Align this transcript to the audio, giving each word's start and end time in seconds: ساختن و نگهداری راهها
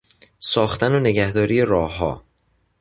ساختن 0.39 0.91
و 0.95 0.99
نگهداری 0.99 1.61
راهها 1.65 2.23